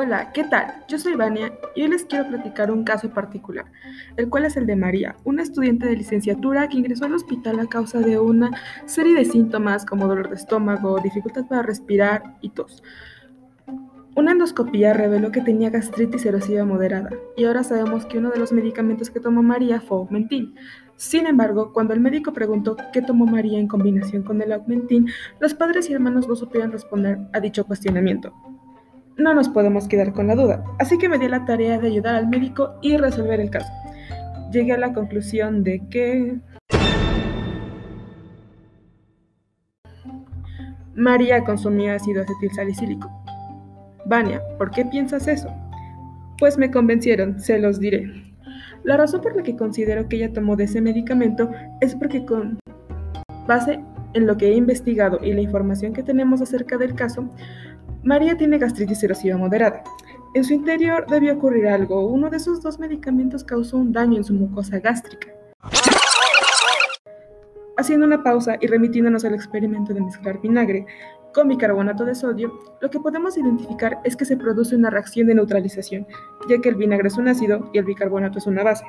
Hola, 0.00 0.30
¿qué 0.32 0.44
tal? 0.44 0.84
Yo 0.86 0.96
soy 0.96 1.16
Vania 1.16 1.52
y 1.74 1.82
hoy 1.82 1.88
les 1.88 2.04
quiero 2.04 2.28
platicar 2.28 2.70
un 2.70 2.84
caso 2.84 3.10
particular, 3.10 3.64
el 4.16 4.28
cual 4.28 4.44
es 4.44 4.56
el 4.56 4.64
de 4.64 4.76
María, 4.76 5.16
una 5.24 5.42
estudiante 5.42 5.86
de 5.86 5.96
licenciatura 5.96 6.68
que 6.68 6.76
ingresó 6.76 7.06
al 7.06 7.14
hospital 7.14 7.58
a 7.58 7.66
causa 7.66 7.98
de 7.98 8.16
una 8.16 8.52
serie 8.86 9.16
de 9.16 9.24
síntomas 9.24 9.84
como 9.84 10.06
dolor 10.06 10.28
de 10.28 10.36
estómago, 10.36 11.00
dificultad 11.00 11.46
para 11.48 11.62
respirar 11.62 12.22
y 12.42 12.50
tos. 12.50 12.80
Una 14.14 14.30
endoscopía 14.30 14.92
reveló 14.92 15.32
que 15.32 15.40
tenía 15.40 15.68
gastritis 15.68 16.24
erosiva 16.24 16.64
moderada 16.64 17.10
y 17.36 17.46
ahora 17.46 17.64
sabemos 17.64 18.06
que 18.06 18.18
uno 18.18 18.30
de 18.30 18.38
los 18.38 18.52
medicamentos 18.52 19.10
que 19.10 19.18
tomó 19.18 19.42
María 19.42 19.80
fue 19.80 19.98
Augmentin. 19.98 20.54
Sin 20.94 21.26
embargo, 21.26 21.72
cuando 21.72 21.92
el 21.92 21.98
médico 21.98 22.32
preguntó 22.32 22.76
qué 22.92 23.02
tomó 23.02 23.26
María 23.26 23.58
en 23.58 23.66
combinación 23.66 24.22
con 24.22 24.40
el 24.42 24.52
Augmentin, 24.52 25.08
los 25.40 25.54
padres 25.54 25.90
y 25.90 25.92
hermanos 25.92 26.28
no 26.28 26.36
supieron 26.36 26.70
responder 26.70 27.18
a 27.32 27.40
dicho 27.40 27.66
cuestionamiento. 27.66 28.32
No 29.18 29.34
nos 29.34 29.48
podemos 29.48 29.88
quedar 29.88 30.12
con 30.12 30.28
la 30.28 30.36
duda, 30.36 30.62
así 30.78 30.96
que 30.96 31.08
me 31.08 31.18
di 31.18 31.26
la 31.26 31.44
tarea 31.44 31.80
de 31.80 31.88
ayudar 31.88 32.14
al 32.14 32.28
médico 32.28 32.78
y 32.82 32.96
resolver 32.96 33.40
el 33.40 33.50
caso. 33.50 33.72
Llegué 34.52 34.72
a 34.72 34.78
la 34.78 34.92
conclusión 34.92 35.64
de 35.64 35.82
que... 35.90 36.38
María 40.94 41.44
consumía 41.44 41.94
ácido 41.94 42.22
acetilsalicílico 42.22 43.08
Vania, 44.04 44.40
¿por 44.56 44.70
qué 44.70 44.84
piensas 44.84 45.26
eso? 45.26 45.48
Pues 46.38 46.56
me 46.56 46.70
convencieron, 46.70 47.40
se 47.40 47.58
los 47.58 47.80
diré. 47.80 48.10
La 48.84 48.96
razón 48.96 49.20
por 49.20 49.36
la 49.36 49.42
que 49.42 49.56
considero 49.56 50.08
que 50.08 50.16
ella 50.16 50.32
tomó 50.32 50.54
de 50.54 50.64
ese 50.64 50.80
medicamento 50.80 51.50
es 51.80 51.94
porque 51.96 52.24
con 52.24 52.58
base 53.48 53.80
en 54.14 54.26
lo 54.26 54.36
que 54.36 54.48
he 54.48 54.54
investigado 54.54 55.18
y 55.22 55.32
la 55.32 55.40
información 55.40 55.92
que 55.92 56.02
tenemos 56.02 56.40
acerca 56.40 56.78
del 56.78 56.94
caso, 56.94 57.28
María 58.08 58.38
tiene 58.38 58.56
gastritis 58.56 59.02
erosiva 59.02 59.36
moderada. 59.36 59.84
En 60.32 60.42
su 60.42 60.54
interior 60.54 61.04
debió 61.10 61.34
ocurrir 61.34 61.68
algo. 61.68 62.06
Uno 62.06 62.30
de 62.30 62.38
esos 62.38 62.62
dos 62.62 62.78
medicamentos 62.78 63.44
causó 63.44 63.76
un 63.76 63.92
daño 63.92 64.16
en 64.16 64.24
su 64.24 64.32
mucosa 64.32 64.78
gástrica. 64.78 65.28
Haciendo 67.76 68.06
una 68.06 68.22
pausa 68.22 68.56
y 68.62 68.66
remitiéndonos 68.66 69.26
al 69.26 69.34
experimento 69.34 69.92
de 69.92 70.00
mezclar 70.00 70.40
vinagre 70.40 70.86
con 71.34 71.48
bicarbonato 71.48 72.06
de 72.06 72.14
sodio, 72.14 72.58
lo 72.80 72.88
que 72.88 72.98
podemos 72.98 73.36
identificar 73.36 74.00
es 74.04 74.16
que 74.16 74.24
se 74.24 74.38
produce 74.38 74.74
una 74.74 74.88
reacción 74.88 75.26
de 75.26 75.34
neutralización, 75.34 76.06
ya 76.48 76.62
que 76.62 76.70
el 76.70 76.76
vinagre 76.76 77.08
es 77.08 77.18
un 77.18 77.28
ácido 77.28 77.68
y 77.74 77.78
el 77.78 77.84
bicarbonato 77.84 78.38
es 78.38 78.46
una 78.46 78.62
base. 78.62 78.86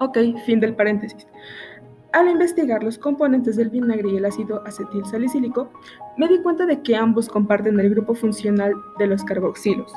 Ok, 0.00 0.18
fin 0.44 0.60
del 0.60 0.76
paréntesis. 0.76 1.26
Al 2.12 2.28
investigar 2.28 2.82
los 2.84 2.98
componentes 2.98 3.56
del 3.56 3.70
vinagre 3.70 4.10
y 4.10 4.16
el 4.18 4.26
ácido 4.26 4.62
acetil 4.66 5.02
salicílico, 5.06 5.70
me 6.18 6.28
di 6.28 6.42
cuenta 6.42 6.66
de 6.66 6.82
que 6.82 6.94
ambos 6.94 7.26
comparten 7.26 7.80
el 7.80 7.88
grupo 7.88 8.14
funcional 8.14 8.74
de 8.98 9.06
los 9.06 9.24
carboxilos, 9.24 9.90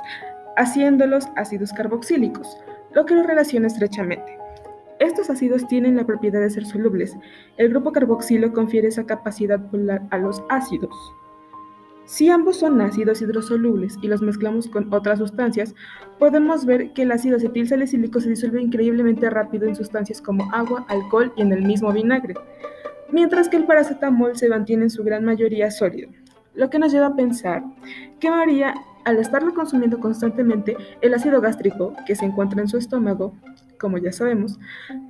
haciéndolos 0.55 1.27
ácidos 1.35 1.73
carboxílicos, 1.73 2.57
lo 2.93 3.05
que 3.05 3.15
los 3.15 3.27
relaciona 3.27 3.67
estrechamente. 3.67 4.37
Estos 4.99 5.29
ácidos 5.29 5.67
tienen 5.67 5.97
la 5.97 6.05
propiedad 6.05 6.39
de 6.39 6.49
ser 6.49 6.65
solubles. 6.65 7.17
El 7.57 7.69
grupo 7.69 7.91
carboxilo 7.91 8.53
confiere 8.53 8.87
esa 8.87 9.05
capacidad 9.05 9.59
polar 9.69 10.03
a 10.09 10.17
los 10.17 10.41
ácidos. 10.47 10.95
Si 12.05 12.29
ambos 12.29 12.57
son 12.57 12.79
ácidos 12.81 13.21
hidrosolubles 13.21 13.97
y 14.01 14.07
los 14.07 14.21
mezclamos 14.21 14.67
con 14.67 14.93
otras 14.93 15.17
sustancias, 15.17 15.73
podemos 16.19 16.65
ver 16.65 16.93
que 16.93 17.01
el 17.01 17.11
ácido 17.11 17.37
acetil 17.37 17.67
salicílico 17.67 18.19
se 18.19 18.29
disuelve 18.29 18.61
increíblemente 18.61 19.27
rápido 19.29 19.67
en 19.67 19.75
sustancias 19.75 20.21
como 20.21 20.47
agua, 20.53 20.85
alcohol 20.87 21.33
y 21.35 21.41
en 21.41 21.51
el 21.51 21.63
mismo 21.63 21.91
vinagre, 21.91 22.35
mientras 23.11 23.49
que 23.49 23.57
el 23.57 23.65
paracetamol 23.65 24.37
se 24.37 24.49
mantiene 24.49 24.83
en 24.83 24.89
su 24.91 25.03
gran 25.03 25.25
mayoría 25.25 25.71
sólido, 25.71 26.11
lo 26.53 26.69
que 26.69 26.77
nos 26.77 26.91
lleva 26.91 27.07
a 27.07 27.15
pensar 27.15 27.63
que 28.19 28.29
María, 28.29 28.75
al 29.05 29.17
estarlo 29.17 29.53
consumiendo 29.53 29.99
constantemente, 29.99 30.75
el 31.01 31.13
ácido 31.13 31.39
gástrico 31.41 31.93
que 32.05 32.15
se 32.15 32.25
encuentra 32.25 32.61
en 32.61 32.67
su 32.67 32.77
estómago 32.77 33.33
como 33.77 33.97
ya 33.97 34.11
sabemos, 34.11 34.59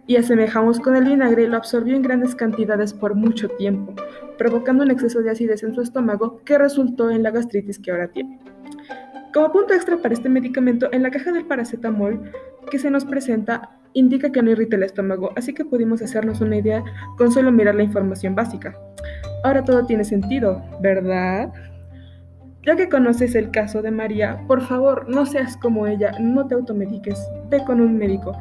y 0.07 0.17
asemejamos 0.17 0.79
con 0.79 0.95
el 0.95 1.05
vinagre, 1.05 1.47
lo 1.47 1.57
absorbió 1.57 1.95
en 1.95 2.01
grandes 2.01 2.35
cantidades 2.35 2.93
por 2.93 3.15
mucho 3.15 3.49
tiempo, 3.49 3.93
provocando 4.37 4.83
un 4.83 4.91
exceso 4.91 5.21
de 5.21 5.31
acidez 5.31 5.63
en 5.63 5.73
su 5.73 5.81
estómago 5.81 6.41
que 6.43 6.57
resultó 6.57 7.09
en 7.09 7.23
la 7.23 7.31
gastritis 7.31 7.79
que 7.79 7.91
ahora 7.91 8.07
tiene. 8.09 8.39
Como 9.33 9.51
punto 9.51 9.73
extra 9.73 9.97
para 9.97 10.13
este 10.13 10.29
medicamento, 10.29 10.87
en 10.91 11.03
la 11.03 11.11
caja 11.11 11.31
del 11.31 11.45
paracetamol 11.45 12.31
que 12.71 12.79
se 12.79 12.89
nos 12.89 13.05
presenta 13.05 13.77
indica 13.93 14.31
que 14.31 14.41
no 14.41 14.51
irrita 14.51 14.75
el 14.75 14.83
estómago, 14.83 15.31
así 15.35 15.53
que 15.53 15.65
pudimos 15.65 16.01
hacernos 16.01 16.41
una 16.41 16.57
idea 16.57 16.83
con 17.17 17.31
solo 17.31 17.51
mirar 17.51 17.75
la 17.75 17.83
información 17.83 18.35
básica. 18.35 18.77
Ahora 19.43 19.63
todo 19.63 19.85
tiene 19.85 20.03
sentido, 20.03 20.61
¿verdad? 20.81 21.51
Ya 22.65 22.75
que 22.75 22.89
conoces 22.89 23.35
el 23.35 23.51
caso 23.51 23.81
de 23.83 23.91
María, 23.91 24.43
por 24.47 24.61
favor, 24.61 25.07
no 25.07 25.25
seas 25.25 25.55
como 25.55 25.85
ella, 25.85 26.13
no 26.19 26.47
te 26.47 26.55
automediques, 26.55 27.19
ve 27.49 27.63
con 27.63 27.79
un 27.79 27.97
médico. 27.97 28.31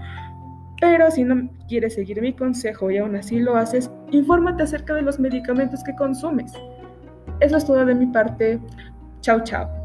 Pero 0.80 1.10
si 1.10 1.24
no 1.24 1.50
quieres 1.68 1.94
seguir 1.94 2.20
mi 2.22 2.32
consejo 2.32 2.90
y 2.90 2.98
aún 2.98 3.16
así 3.16 3.38
lo 3.38 3.56
haces, 3.56 3.90
infórmate 4.10 4.62
acerca 4.62 4.94
de 4.94 5.02
los 5.02 5.20
medicamentos 5.20 5.84
que 5.84 5.94
consumes. 5.94 6.52
Eso 7.40 7.56
es 7.58 7.66
todo 7.66 7.84
de 7.84 7.94
mi 7.94 8.06
parte. 8.06 8.58
Chao, 9.20 9.42
chao. 9.44 9.83